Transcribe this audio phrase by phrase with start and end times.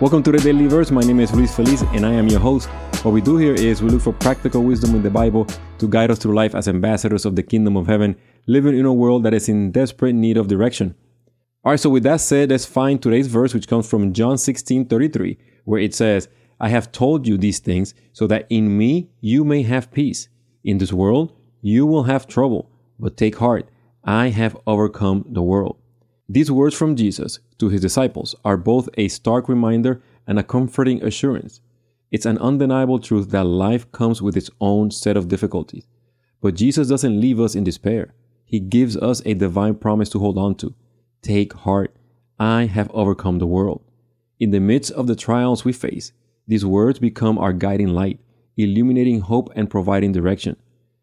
[0.00, 0.92] Welcome to the Daily Verse.
[0.92, 2.68] My name is Luis Feliz and I am your host.
[3.02, 5.44] What we do here is we look for practical wisdom in the Bible
[5.78, 8.14] to guide us through life as ambassadors of the kingdom of heaven,
[8.46, 10.94] living in a world that is in desperate need of direction.
[11.64, 14.86] All right, so with that said, let's find today's verse, which comes from John 16
[14.86, 16.28] 33, where it says,
[16.60, 20.28] I have told you these things so that in me you may have peace.
[20.62, 22.70] In this world you will have trouble,
[23.00, 23.68] but take heart,
[24.04, 25.76] I have overcome the world.
[26.30, 31.02] These words from Jesus to his disciples are both a stark reminder and a comforting
[31.02, 31.62] assurance.
[32.10, 35.86] It's an undeniable truth that life comes with its own set of difficulties.
[36.42, 38.12] But Jesus doesn't leave us in despair.
[38.44, 40.74] He gives us a divine promise to hold on to.
[41.22, 41.96] Take heart,
[42.38, 43.82] I have overcome the world.
[44.38, 46.12] In the midst of the trials we face,
[46.46, 48.20] these words become our guiding light,
[48.56, 50.56] illuminating hope and providing direction.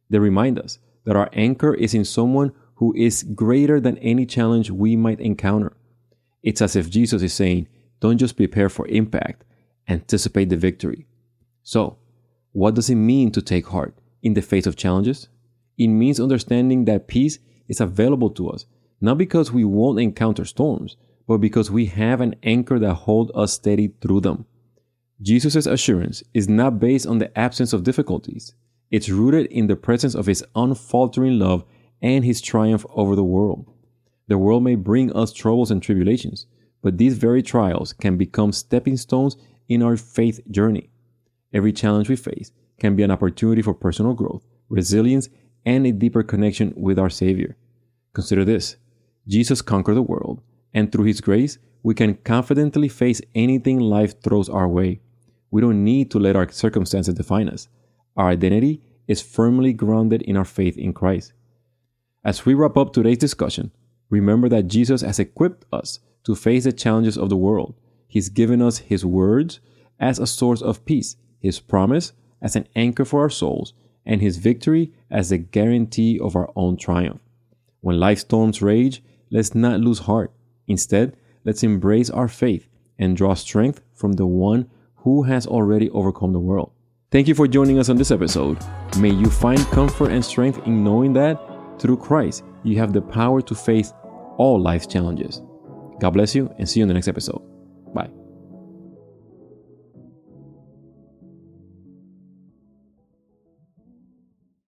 [0.10, 4.70] They remind us that our anchor is in someone who is greater than any challenge
[4.70, 5.76] we might encounter.
[6.44, 7.68] It's as if Jesus is saying,
[8.00, 9.44] don't just prepare for impact,
[9.88, 11.08] anticipate the victory.
[11.64, 11.98] So,
[12.52, 15.28] what does it mean to take heart in the face of challenges?
[15.78, 18.66] It means understanding that peace is available to us,
[19.02, 20.96] not because we won't encounter storms,
[21.28, 24.46] but because we have an anchor that holds us steady through them.
[25.22, 28.54] Jesus' assurance is not based on the absence of difficulties.
[28.92, 31.66] It's rooted in the presence of his unfaltering love
[32.02, 33.66] and his triumph over the world.
[34.28, 36.48] The world may bring us troubles and tribulations,
[36.82, 40.90] but these very trials can become stepping stones in our faith journey.
[41.54, 45.30] Every challenge we face can be an opportunity for personal growth, resilience,
[45.66, 47.56] and a deeper connection with our Savior.
[48.14, 48.78] Consider this
[49.28, 50.42] Jesus conquered the world,
[50.74, 55.02] and through His grace, we can confidently face anything life throws our way.
[55.52, 57.68] We don't need to let our circumstances define us.
[58.18, 61.34] Our identity is firmly grounded in our faith in Christ.
[62.26, 63.70] As we wrap up today's discussion,
[64.10, 67.76] remember that Jesus has equipped us to face the challenges of the world.
[68.08, 69.60] He's given us His words
[70.00, 73.74] as a source of peace, His promise as an anchor for our souls,
[74.08, 77.22] and His victory as the guarantee of our own triumph.
[77.82, 80.32] When life storms rage, let's not lose heart.
[80.68, 82.68] Instead, let's embrace our faith
[82.98, 86.72] and draw strength from the one who has already overcome the world.
[87.12, 88.58] Thank you for joining us on this episode.
[88.98, 93.42] May you find comfort and strength in knowing that through Christ, you have the power
[93.42, 93.94] to face
[94.38, 95.42] all life's challenges.
[96.00, 97.55] God bless you and see you in the next episode.